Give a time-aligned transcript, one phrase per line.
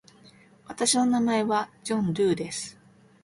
[0.65, 2.75] 私の名前はジョン・ドゥーです。